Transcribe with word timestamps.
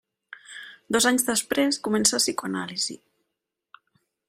Dos 0.95 1.07
anys 1.09 1.25
després 1.27 1.79
comença 1.89 2.21
psicoanàlisi. 2.23 2.99